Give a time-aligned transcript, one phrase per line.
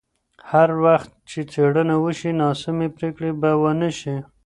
[0.51, 4.15] هر وخت چې څېړنه وشي، ناسمې پرېکړې به ونه شي.